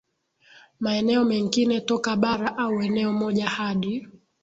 maeneo 0.79 1.23
mengine 1.25 1.81
toka 1.81 2.15
bara 2.15 2.57
au 2.57 2.81
eneo 2.81 3.13
moja 3.13 3.49
hadi 3.49 4.07